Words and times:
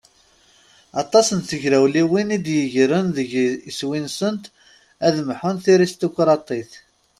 Aṭas 1.01 1.27
n 1.37 1.39
tegrawliwin 1.41 2.35
i 2.37 2.39
d-yegren 2.45 3.07
deg 3.17 3.31
iswi-nsent 3.71 4.43
ad 5.05 5.15
mḥunt 5.29 5.63
tiristukraṭit. 5.65 6.71